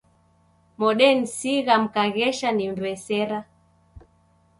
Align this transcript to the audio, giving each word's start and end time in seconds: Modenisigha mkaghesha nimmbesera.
Modenisigha 0.79 1.75
mkaghesha 1.83 2.49
nimmbesera. 2.57 3.39